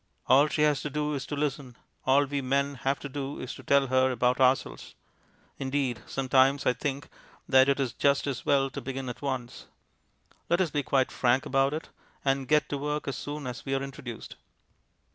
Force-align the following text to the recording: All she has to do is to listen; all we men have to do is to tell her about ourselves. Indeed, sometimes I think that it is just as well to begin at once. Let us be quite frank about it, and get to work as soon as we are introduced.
All 0.25 0.47
she 0.47 0.63
has 0.63 0.81
to 0.81 0.89
do 0.89 1.13
is 1.13 1.27
to 1.27 1.35
listen; 1.35 1.77
all 2.05 2.25
we 2.25 2.41
men 2.41 2.73
have 2.73 2.97
to 3.01 3.07
do 3.07 3.39
is 3.39 3.53
to 3.53 3.61
tell 3.61 3.85
her 3.85 4.09
about 4.09 4.39
ourselves. 4.41 4.95
Indeed, 5.59 6.01
sometimes 6.07 6.65
I 6.65 6.73
think 6.73 7.07
that 7.47 7.69
it 7.69 7.79
is 7.79 7.93
just 7.93 8.25
as 8.25 8.43
well 8.43 8.71
to 8.71 8.81
begin 8.81 9.09
at 9.09 9.21
once. 9.21 9.67
Let 10.49 10.59
us 10.59 10.71
be 10.71 10.81
quite 10.81 11.11
frank 11.11 11.45
about 11.45 11.75
it, 11.75 11.89
and 12.25 12.47
get 12.47 12.67
to 12.69 12.79
work 12.79 13.07
as 13.07 13.15
soon 13.15 13.45
as 13.45 13.63
we 13.63 13.75
are 13.75 13.83
introduced. 13.83 14.37